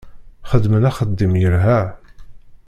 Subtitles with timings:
[0.49, 1.81] Xedmen axeddim yelha.